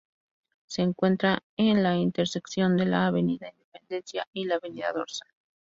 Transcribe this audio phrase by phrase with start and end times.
[0.65, 5.27] Se encuentra en la intersección de la Avenida Independencia y la Avenida Dorsal.